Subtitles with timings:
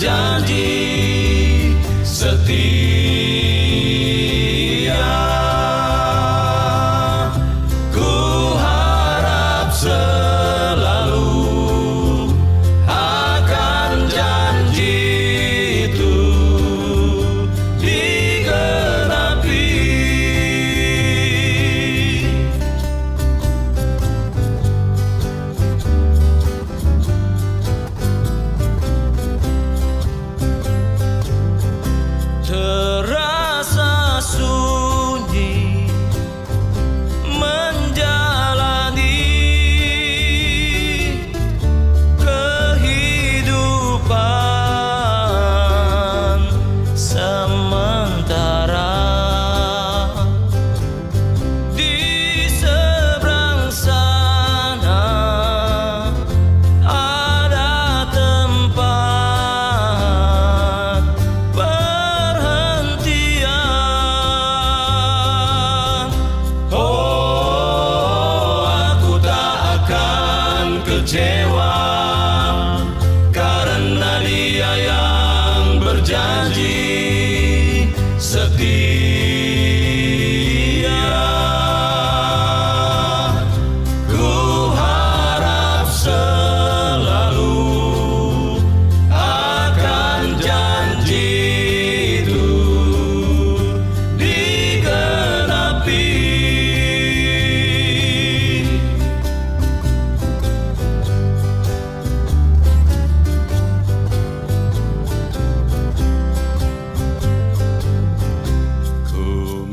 [0.00, 0.91] Yang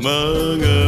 [0.00, 0.79] mga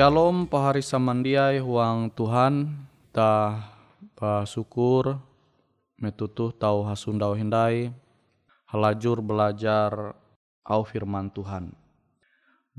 [0.00, 2.72] Shalom pahari samandiai huang Tuhan
[3.12, 3.60] ta
[4.16, 5.20] bersyukur
[6.00, 7.92] metutuh tau hasundau hindai
[8.64, 10.16] halajur belajar
[10.64, 11.76] au firman Tuhan.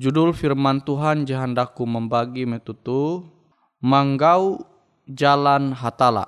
[0.02, 3.30] Judul firman Tuhan jahandaku membagi metutu
[3.78, 4.66] manggau
[5.06, 6.26] jalan hatala.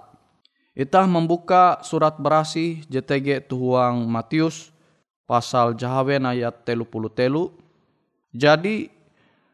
[0.77, 4.69] Itah membuka surat berasi JTG tuhuang Matius
[5.25, 7.49] pasal jahawen ayat telu puluh telu.
[8.29, 8.92] Jadi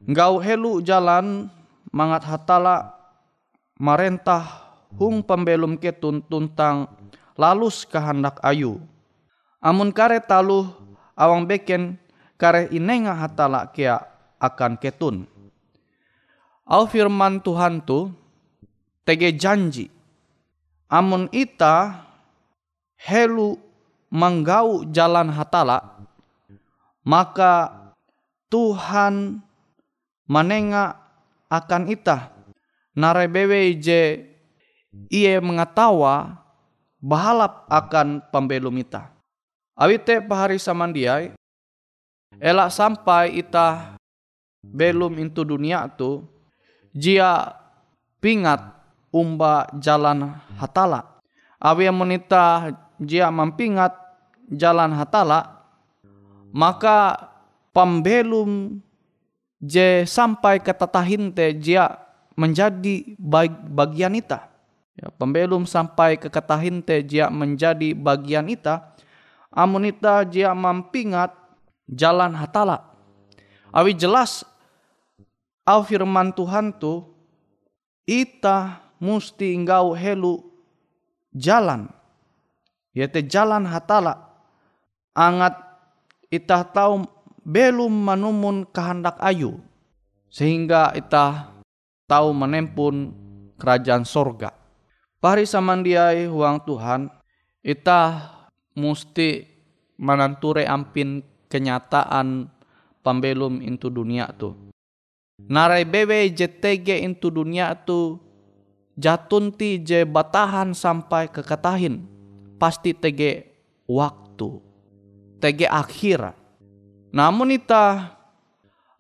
[0.03, 1.51] ngau helu jalan
[1.91, 2.95] mangat hatala
[3.75, 4.45] marentah
[4.95, 6.87] hung pembelum ketun tuntang
[7.39, 8.79] lalus kehendak ayu.
[9.59, 10.71] Amun kare taluh
[11.19, 11.99] awang beken
[12.39, 13.99] kare inenga hatala kia
[14.39, 15.27] akan ketun.
[16.69, 18.13] Au firman Tuhan tu
[19.03, 19.91] tege janji.
[20.89, 22.07] Amun ita
[22.97, 23.59] helu
[24.09, 26.01] manggau jalan hatala
[27.05, 27.69] maka
[28.49, 29.45] Tuhan
[30.29, 31.01] manenga
[31.49, 32.29] akan ita
[32.93, 34.29] narebewe je
[35.09, 36.37] ia mengatawa
[37.01, 39.09] bahalap akan pembelum ita.
[39.79, 41.31] Awite pahari samandiai,
[42.37, 43.95] elak sampai ita
[44.59, 46.27] belum into dunia tu,
[46.91, 47.55] jia
[48.19, 48.59] pingat
[49.09, 51.17] umba jalan hatala.
[51.59, 53.95] Awi menita jia mampingat
[54.51, 55.63] jalan hatala,
[56.51, 57.31] maka
[57.71, 58.83] pembelum
[59.59, 61.99] je sampai ke tatahinte jia
[62.39, 64.47] menjadi bag, bagian ita.
[64.95, 68.95] Ya, pembelum sampai ke katahinte jia menjadi bagian ita,
[69.51, 71.35] amunita jia mampingat
[71.87, 72.83] jalan hatala.
[73.71, 74.43] Awi jelas
[75.63, 77.05] au firman Tuhan tu
[78.03, 80.41] ita musti engkau helu
[81.35, 81.87] jalan.
[82.91, 84.25] Yaitu jalan hatala.
[85.13, 85.55] Angat
[86.33, 87.05] ita tahu
[87.43, 89.59] belum manumun kehendak ayu.
[90.29, 91.53] Sehingga ita
[92.05, 93.13] tahu menempun
[93.57, 94.53] kerajaan sorga.
[95.19, 97.11] Pari samandiai huang Tuhan,
[97.59, 98.31] ita
[98.77, 99.43] musti
[99.99, 101.19] menanture ampin
[101.51, 102.47] kenyataan
[103.03, 104.55] pembelum into dunia tu.
[105.49, 108.19] Narai bebe JTG into dunia tu
[108.95, 112.07] jatunti je batahan sampai ke katahin.
[112.59, 113.49] Pasti tege
[113.87, 114.59] waktu.
[115.39, 116.38] Tege akhir.
[117.09, 118.17] Namun ita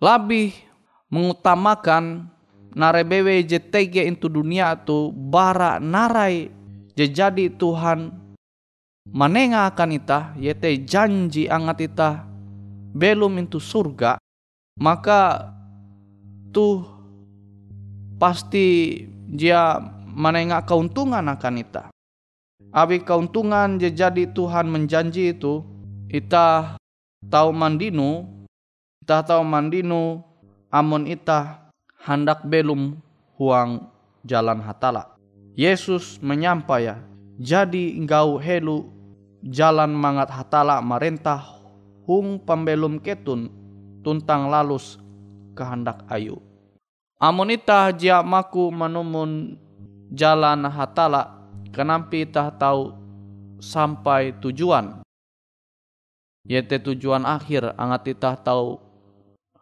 [0.01, 0.53] lebih
[1.13, 2.29] mengutamakan
[2.73, 6.49] narai bebe JTG into dunia tu bara narai
[6.97, 8.15] je jadi Tuhan.
[9.09, 12.29] Manenga akan ita yete janji angat ita
[12.93, 14.21] belum into surga
[14.77, 15.49] maka
[16.53, 16.85] tuh
[18.21, 19.77] pasti dia
[20.13, 21.83] manenga keuntungan akan ita.
[22.69, 25.65] Abi keuntungan jadi Tuhan menjanji itu
[26.05, 26.78] ita
[27.27, 28.23] tahu mandinu
[29.03, 30.23] ita tahu mandinu
[30.71, 32.95] amun ita hendak belum
[33.35, 33.91] huang
[34.23, 35.19] jalan hatala
[35.59, 36.95] Yesus menyampai ya
[37.39, 38.87] jadi engkau helu
[39.43, 41.59] jalan mangat hatala marentah
[42.03, 43.47] hung pembelum ketun
[44.03, 44.99] tuntang lalus
[45.55, 46.39] kehendak ayu.
[47.19, 49.59] Amonita jia maku menumun
[50.11, 51.35] jalan hatala
[51.75, 52.95] kenampi tah tahu
[53.59, 55.03] sampai tujuan.
[56.47, 58.79] Yaitu tujuan akhir angat itah tahu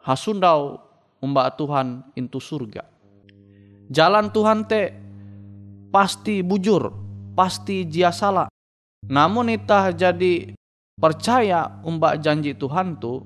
[0.02, 0.82] hasundau
[1.22, 2.86] umbak Tuhan into surga.
[3.90, 4.94] Jalan Tuhan te
[5.90, 6.92] pasti bujur,
[7.34, 8.52] pasti jia salah.
[9.08, 10.52] Namun itah jadi
[10.98, 13.24] percaya umbak janji Tuhan tu,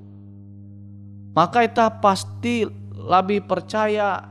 [1.34, 4.22] maka kita pasti lebih percaya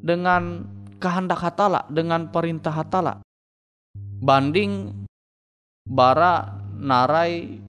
[0.00, 0.64] dengan
[0.96, 3.20] kehendak hatala, dengan perintah hatala.
[4.24, 5.04] Banding
[5.84, 6.48] bara
[6.80, 7.60] narai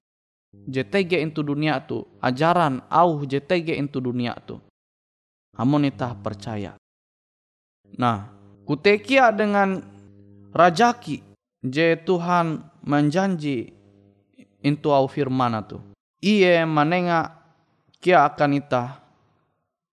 [0.64, 4.56] JTG itu dunia tu, ajaran au JTG itu dunia tu.
[5.56, 6.76] Amun itah percaya.
[7.96, 8.32] Nah,
[8.64, 9.84] kutekia dengan
[10.50, 11.22] rajaki
[11.62, 13.76] je Tuhan menjanji
[14.64, 15.78] itu au firman tu.
[16.24, 17.30] Iye manenga
[18.00, 19.06] kia akan ita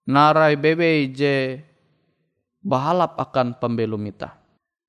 [0.08, 1.62] narai bebe je
[2.64, 4.36] bahalap akan pembelum ita.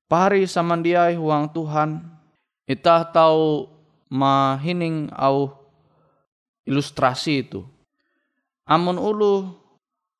[0.07, 2.03] Pahari samandiai huang Tuhan,
[2.69, 3.67] ita tahu
[4.13, 5.51] mahining au
[6.69, 7.65] ilustrasi itu.
[8.65, 9.53] Amun ulu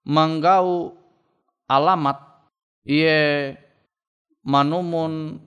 [0.05, 0.93] manggau
[1.65, 2.21] alamat
[2.85, 3.57] iye
[4.45, 5.41] manumun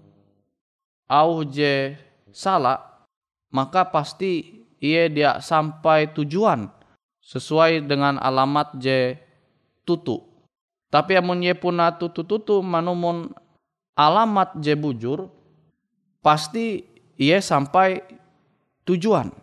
[1.06, 1.94] au je
[2.34, 2.82] salah
[3.54, 6.70] maka pasti ia dia sampai tujuan
[7.22, 9.18] sesuai dengan alamat je
[9.86, 10.25] tutu.
[10.89, 13.30] Tapi amun ye puna tutu tutu manumun
[13.94, 15.30] alamat je bujur
[16.25, 16.86] pasti
[17.18, 18.01] ia sampai
[18.88, 19.34] tujuan.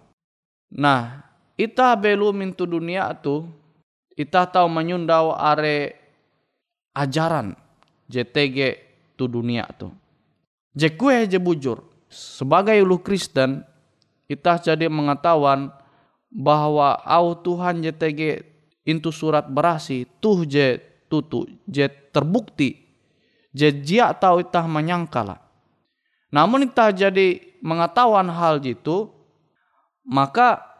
[0.75, 1.23] Nah,
[1.55, 3.47] ita belum mintu dunia tu
[4.15, 5.95] ita tahu menyundau are
[6.95, 7.59] ajaran
[8.07, 8.79] JTG
[9.19, 9.91] tu dunia tu.
[10.75, 13.63] Je kue je bujur sebagai ulu Kristen
[14.27, 15.71] itah jadi mengetahuan
[16.35, 18.43] bahwa au Tuhan JTG
[18.87, 22.83] intu surat berasi tuh je tutu je terbukti
[23.55, 25.39] je jia tahu itah menyangkala.
[26.35, 29.07] Namun itah jadi mengetahuan hal itu
[30.03, 30.74] maka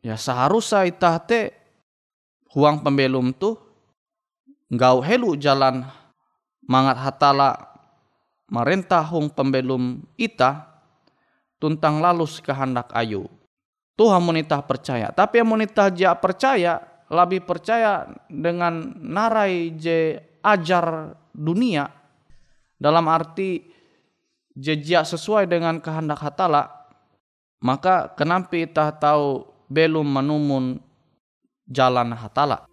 [0.00, 1.52] ya seharusnya itah te
[2.52, 3.56] huang pembelum tuh
[4.72, 5.86] ngau helu jalan
[6.66, 7.76] mangat hatala
[8.50, 10.76] merentah hung pembelum ita
[11.58, 13.26] tuntang lalus kehendak ayu.
[13.96, 15.08] Tuhan monita percaya.
[15.08, 21.88] Tapi yang monita ja percaya, lebih percaya dengan narai je ajar dunia.
[22.76, 23.64] Dalam arti
[24.52, 26.68] jejak sesuai dengan kehendak hatala.
[27.64, 30.78] Maka kenapa kita tahu belum menumun
[31.66, 32.66] jalan hatala.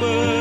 [0.00, 0.39] Bye.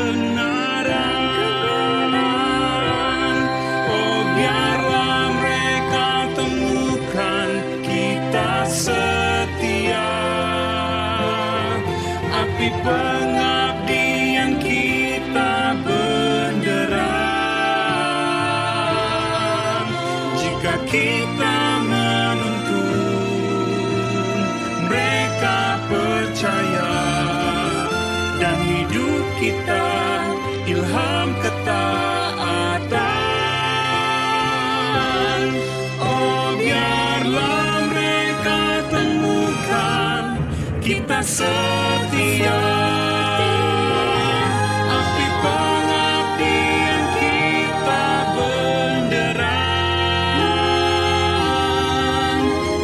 [40.89, 42.61] Kita setia.
[44.89, 49.61] Api pengabdian kita bendera.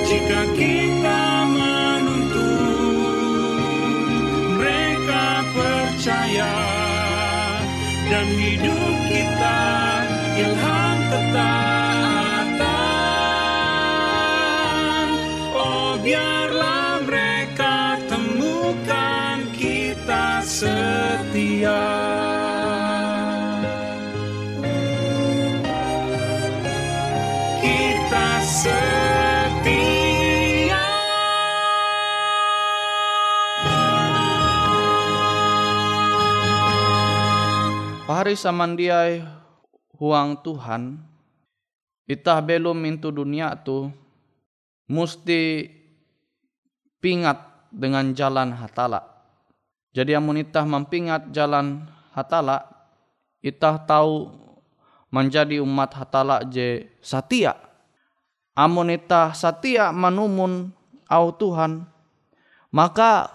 [0.06, 2.46] Jika kita menuntun
[4.54, 6.54] mereka percaya
[8.14, 9.60] dan hidup kita
[10.38, 10.75] ilham
[38.06, 39.26] Pahari samandiai
[39.98, 41.02] huang Tuhan,
[42.06, 43.90] itah belum mintu dunia tu,
[44.86, 45.66] musti
[47.02, 47.42] pingat
[47.74, 49.02] dengan jalan hatala.
[49.90, 51.82] Jadi amun itah mempingat jalan
[52.14, 52.70] hatala,
[53.42, 54.30] itah tahu
[55.10, 57.58] menjadi umat hatala je satia.
[58.54, 60.70] Amun itah satia manumun
[61.10, 61.90] au Tuhan,
[62.70, 63.34] maka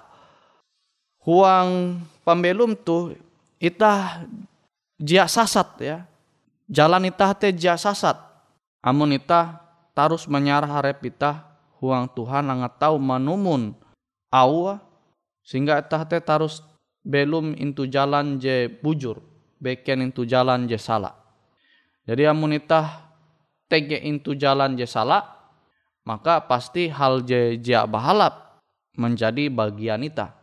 [1.26, 3.18] huang pembelum tu
[3.58, 4.22] itah
[5.00, 5.98] jia sasat ya.
[6.70, 8.14] Jalan itah te jia sasat.
[8.84, 9.58] Amun itah
[9.96, 13.74] tarus menyarah harap itah huang Tuhan angat tahu manumun
[14.30, 14.76] au
[15.40, 16.62] sehingga itah te tarus
[17.00, 19.18] belum intu jalan je bujur
[19.58, 21.16] beken intu jalan je salah.
[22.04, 23.08] Jadi amun itah
[23.66, 25.24] tege intu jalan je salah
[26.04, 28.62] maka pasti hal je jia bahalap
[28.96, 30.36] menjadi bagian itah.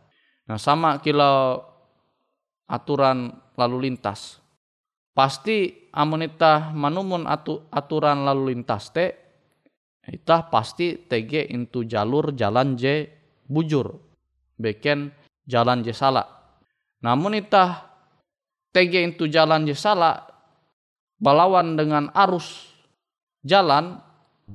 [0.50, 1.62] Nah sama kilo
[2.68, 4.40] aturan lalu lintas.
[5.18, 9.18] Pasti amun itah manumun atu, aturan lalu lintas te
[10.06, 13.10] itah pasti tege intu jalur jalan je
[13.50, 13.98] bujur
[14.54, 15.10] beken
[15.42, 16.22] jalan je salah.
[17.02, 17.98] Namun itah
[18.70, 20.22] tege intu jalan je salah
[21.18, 22.70] balawan dengan arus
[23.42, 23.98] jalan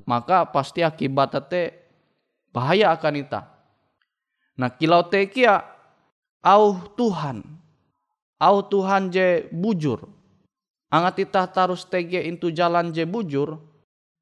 [0.07, 1.75] maka pasti akibat te
[2.55, 3.51] bahaya akan itah.
[4.55, 5.59] Nah kilau te kia
[6.39, 7.43] au Tuhan
[8.39, 10.22] au Tuhan je bujur
[10.93, 13.57] angat itah tarus tege intu jalan je bujur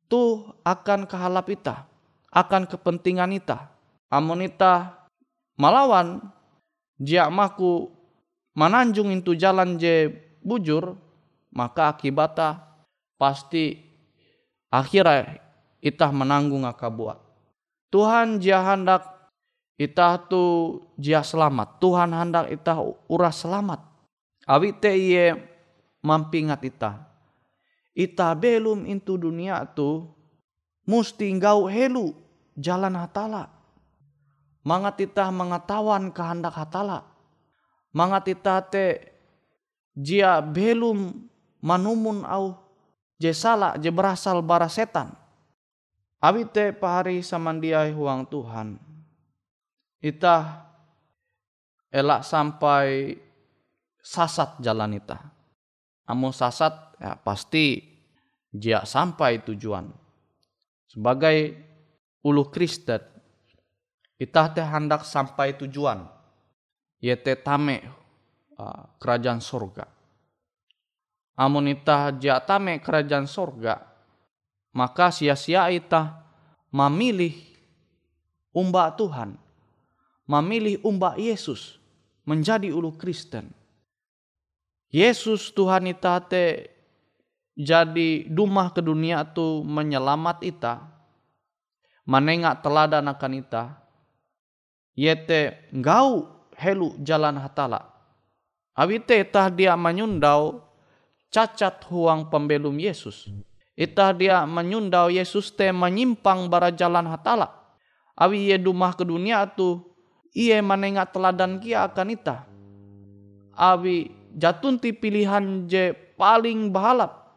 [0.08, 1.92] tu akan kehalap itah
[2.32, 3.68] akan kepentingan itah.
[4.08, 5.08] Amun itah
[5.60, 6.24] malawan
[6.96, 7.92] jia maku
[8.56, 10.96] mananjung intu jalan je bujur
[11.52, 12.64] maka akibatnya
[13.20, 13.80] pasti
[14.72, 15.40] akhirnya
[15.84, 17.20] itah menanggung akabuat.
[17.92, 19.04] Tuhan jia hendak
[19.76, 20.44] itah tu
[20.96, 21.84] jia selamat.
[21.84, 22.80] Tuhan hendak itah
[23.12, 23.84] urah selamat.
[24.48, 25.51] Awi te iye
[26.02, 26.92] mampingat ita.
[27.94, 30.10] Ita belum intu dunia tu
[30.86, 32.14] musti ngau helu
[32.58, 33.48] jalan hatala.
[34.62, 37.06] Mangat ita mengetahuan kehendak hatala.
[37.92, 39.12] Mangat ita te
[39.98, 41.28] jia belum
[41.60, 42.56] manumun au
[43.18, 45.14] je sala je berasal bara setan.
[46.22, 48.78] Abi te pahari samandiai huang Tuhan.
[50.02, 50.38] Ita
[51.90, 53.18] elak sampai
[54.02, 55.41] sasat jalan ita.
[56.12, 57.80] Amun sasat ya pasti
[58.52, 59.88] dia sampai tujuan.
[60.92, 61.56] Sebagai
[62.20, 63.00] ulu Kristen,
[64.20, 66.04] kita teh hendak sampai tujuan.
[67.00, 67.80] Yete tame
[69.00, 69.88] kerajaan sorga.
[71.40, 73.80] Amun ita dia tame kerajaan sorga,
[74.76, 76.28] maka sia-sia ita
[76.76, 77.34] memilih
[78.52, 79.40] umba Tuhan,
[80.28, 81.80] memilih umba Yesus
[82.28, 83.61] menjadi ulu Kristen
[84.92, 86.68] Yesus Tuhan ita te
[87.56, 90.84] jadi dumah ke dunia tu menyelamat ita.
[92.04, 93.64] Manenga teladan akan ita.
[94.92, 96.28] Yete ngau
[96.60, 97.88] helu jalan hatala.
[98.76, 100.60] Awite itah dia menyundau
[101.32, 103.32] cacat huang pembelum Yesus.
[103.80, 107.48] Itah dia menyundau Yesus te menyimpang bara jalan hatala.
[108.20, 109.80] Awi ye dumah ke dunia tu
[110.36, 112.44] iye manenga teladan kia akan ita.
[113.56, 117.34] Awi jatunti pilihan je paling bahalap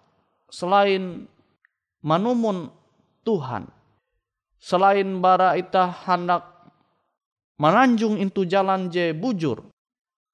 [0.53, 1.27] selain
[2.05, 2.71] manumun
[3.25, 3.67] Tuhan.
[4.61, 6.45] Selain bara ita hendak
[7.61, 9.65] menanjung intu jalan je bujur.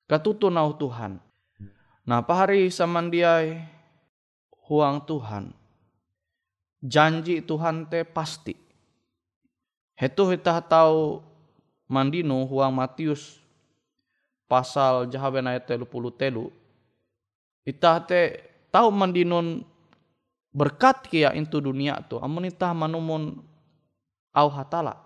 [0.06, 1.22] Katutu nau Tuhan.
[2.06, 3.62] Nah pahari samandiai
[4.66, 5.54] huang Tuhan.
[6.82, 8.54] Janji Tuhan te pasti.
[9.98, 11.20] Hetu kita tahu
[11.90, 13.39] mandino huang Matius
[14.50, 16.50] pasal jahaben ayat telu puluh telu
[17.62, 18.42] itah te
[18.74, 19.62] tahu mandinun
[20.50, 23.38] berkat kia into dunia tu amun itah manumun
[24.34, 24.98] au hatala.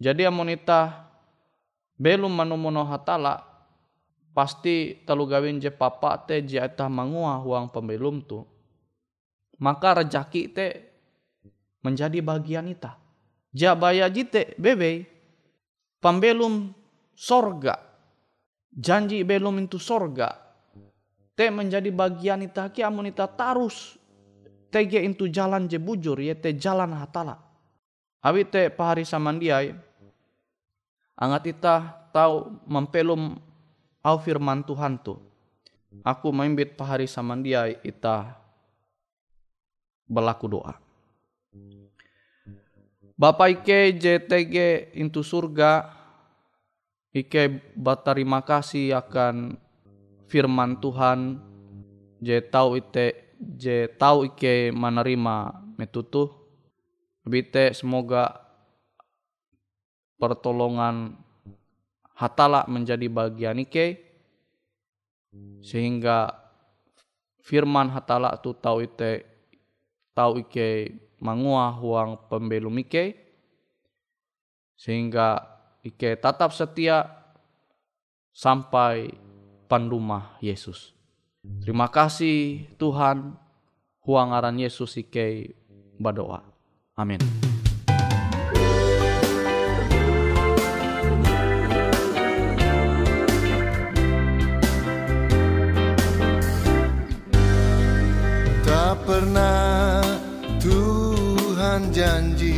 [0.00, 1.12] Jadi amun itah
[2.00, 3.44] belum manumun au hatala
[4.32, 8.48] pasti telu gawin je papa te je itah mangua huang pembelum tu.
[9.60, 10.66] Maka rejaki te
[11.84, 12.96] menjadi bagian itah.
[13.52, 15.08] Jabaya jite bebe
[16.00, 16.72] pembelum
[17.16, 17.80] sorga
[18.76, 20.36] janji belum itu sorga.
[21.36, 23.96] Te menjadi bagian ita ki amun ita tarus.
[24.68, 27.40] Tege itu jalan je bujur ye te jalan hatala.
[28.20, 29.72] Awi te pahari samandiai
[31.16, 31.74] angat ita
[32.12, 33.40] tahu mempelum
[34.04, 35.16] au firman Tuhan tu.
[36.04, 38.36] Aku maimbit pahari samandiai ita
[40.04, 40.76] berlaku doa.
[43.16, 44.56] Bapak Ike JTG
[45.00, 45.88] into surga,
[47.16, 49.56] Ike berterima kasih akan
[50.28, 51.40] firman Tuhan,
[52.20, 55.36] je tahu ite, je tahu Ike menerima
[55.80, 56.28] metutu,
[57.24, 58.36] bite semoga
[60.20, 61.16] pertolongan
[62.12, 63.96] hatala menjadi bagian Ike,
[65.64, 66.36] sehingga
[67.40, 69.24] firman hatala tu tahu ite,
[70.12, 70.92] tahu Ike
[71.24, 73.16] mangua huang pembelum Ike,
[74.76, 75.55] sehingga
[75.86, 77.06] Ike tetap setia
[78.34, 79.14] sampai
[79.70, 80.90] pandumah Yesus.
[81.62, 83.38] Terima kasih Tuhan,
[84.02, 85.54] huang aran Yesus Ike
[85.94, 86.42] berdoa.
[86.98, 87.22] Amin.
[98.66, 100.02] Tak pernah
[100.58, 102.55] Tuhan janji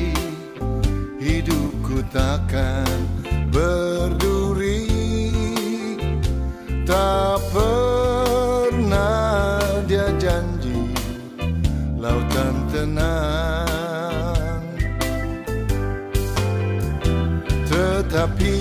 [2.09, 2.89] takkan
[3.53, 4.89] berduri.
[6.89, 10.97] Tak pernah dia janji
[12.01, 14.65] lautan tenang.
[17.69, 18.57] Tetapi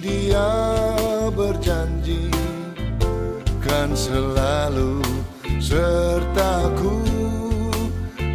[0.00, 0.52] dia
[1.36, 2.32] berjanji
[3.60, 5.04] kan selalu
[5.60, 6.96] sertaku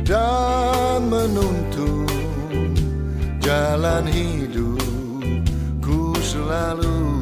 [0.06, 2.09] dan menuntun
[3.80, 7.19] jalan hidupku selalu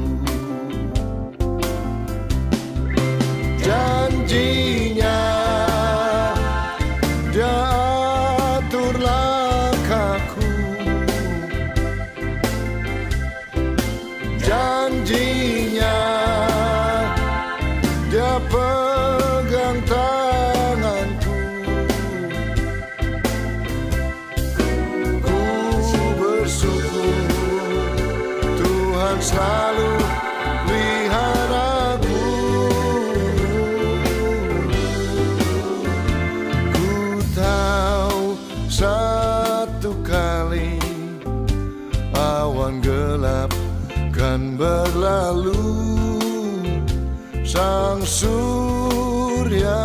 [48.08, 49.84] surya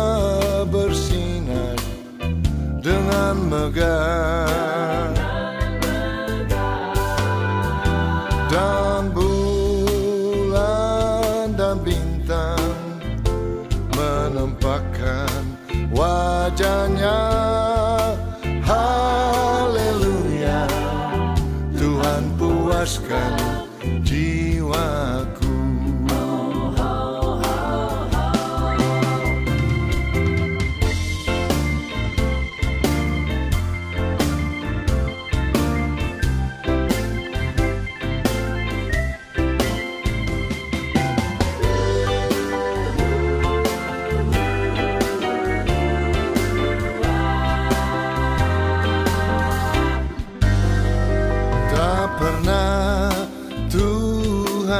[0.71, 1.75] bersinar
[2.79, 5.12] dengan megah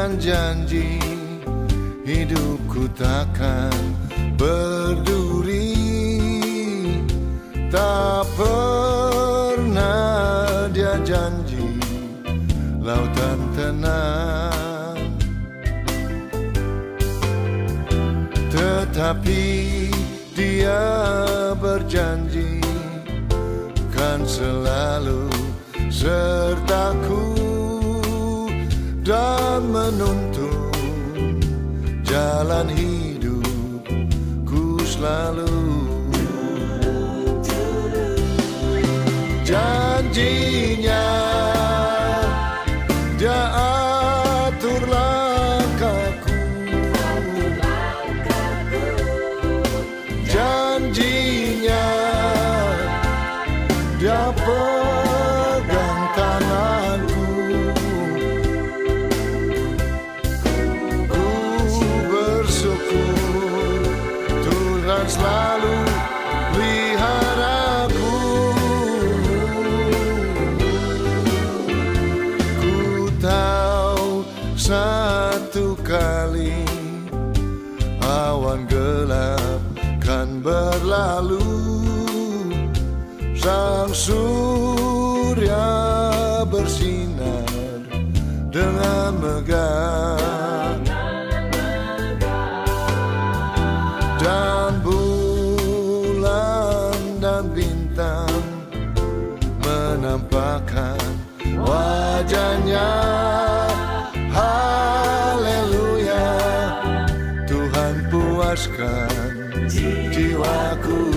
[0.03, 0.99] Tuhan janji
[2.03, 3.71] Hidupku takkan
[4.35, 5.79] berduri.
[7.71, 9.87] Tak pernah
[10.75, 11.79] dia janji
[12.83, 14.99] Lautan tenang.
[18.51, 19.43] Tetapi
[20.35, 20.83] dia
[21.63, 22.59] berjanji
[23.95, 25.31] Kan selalu
[25.87, 27.32] sertaku
[29.03, 30.71] dan menuntun
[32.07, 33.99] jalan hidupku
[34.87, 35.62] selalu
[83.43, 85.67] Sang surya
[86.47, 87.43] bersinar
[88.47, 90.79] dengan megah.
[94.15, 98.31] Dan bulan dan bintang
[99.59, 101.03] menampakkan
[101.43, 102.95] wajahnya.
[104.31, 106.31] Haleluya
[107.43, 109.11] Tuhan puaskan
[109.67, 111.11] jiwaku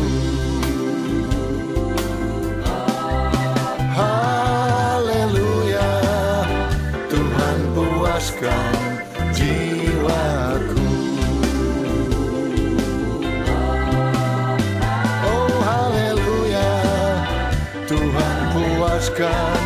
[19.17, 19.65] Demikianlah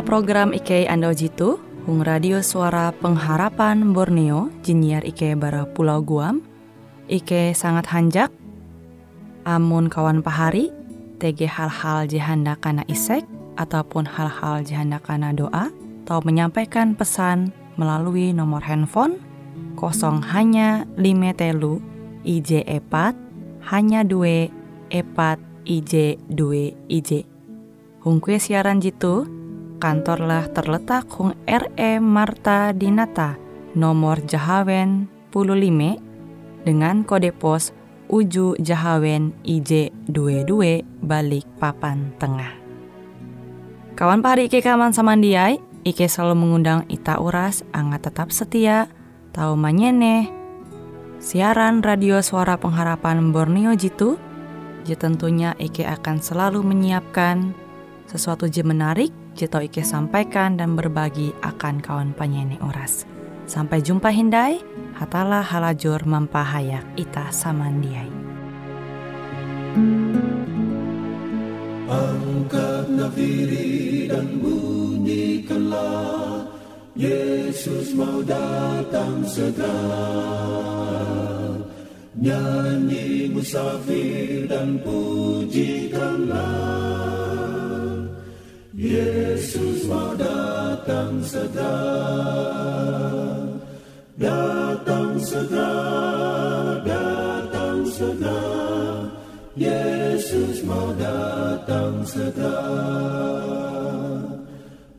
[0.00, 6.40] program IK Ando Jitu, Hung Radio Suara Pengharapan Borneo, Jinnyar IK Bara Pulau Guam,
[7.12, 8.32] IK sangat hanjak,
[9.44, 10.70] amun kawan pahari,
[11.18, 13.26] TG hal-hal jihanda kana isek,
[13.58, 15.70] ataupun hal-hal jihanda kana doa,
[16.02, 19.22] atau menyampaikan pesan melalui nomor handphone
[19.78, 21.80] kosong hanya lima telu
[22.22, 23.16] IJ epat
[23.72, 24.50] hanya dua
[24.92, 27.26] epat IJ dua IJ.
[28.02, 29.30] Hung kue siaran jitu,
[29.78, 33.38] kantorlah terletak Hung RE Marta Dinata,
[33.78, 37.70] nomor Jahawen 15 dengan kode pos
[38.12, 42.52] Uju Jahawen IJ22 balik papan tengah.
[43.96, 48.92] Kawan pahari Ike kaman samandiai, Ike selalu mengundang Ita Uras, angga tetap setia,
[49.32, 50.28] tahu manyene,
[51.24, 54.20] siaran radio suara pengharapan Borneo Jitu,
[54.84, 57.56] je tentunya Ike akan selalu menyiapkan
[58.04, 59.08] sesuatu je menarik,
[59.40, 63.08] je tau Ike sampaikan dan berbagi akan kawan penyanyi oras.
[63.48, 64.60] Sampai jumpa Hindai,
[65.02, 68.06] hatalah halajur mampahayak ita samandiai.
[71.90, 76.46] Angkat nafiri dan bunyikanlah
[76.94, 79.98] Yesus mau datang segera
[82.14, 86.38] Nyanyi musafir dan pujikanlah
[88.70, 93.31] Yesus mau datang segera
[94.12, 99.08] Datang segera, datang segera.
[99.56, 102.60] Yesus mau datang segera.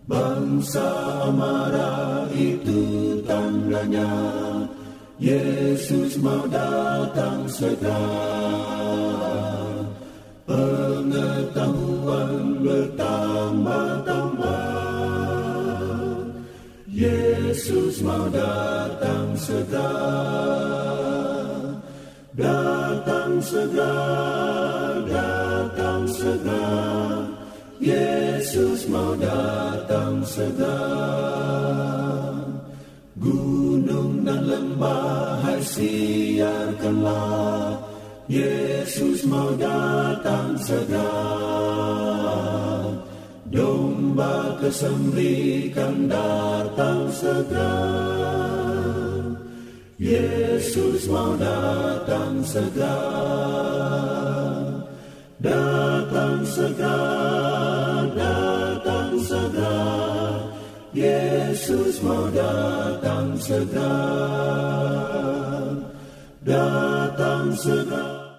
[0.10, 0.89] Bangsa
[1.30, 4.10] marah itu tandanya.
[5.21, 8.02] Yesus mau datang segera.
[10.49, 14.73] Pengetahuan bertambah-tambah.
[16.89, 17.33] Yesus
[18.01, 19.93] mau datang segera.
[22.33, 24.01] Datang segera,
[25.05, 27.29] datang segera.
[27.77, 30.81] Yesus mau datang segera.
[33.21, 37.77] Gunung dan lembah hai siarkanlah.
[38.25, 42.12] Yesus mau datang segera
[43.53, 47.77] Domba kesembelikan datang segera.
[50.01, 52.97] Yesus mau datang segera.
[55.37, 57.07] Datang segera,
[58.17, 59.77] datang segera.
[60.97, 63.93] Yesus mau datang segera.
[66.41, 68.22] Datang segera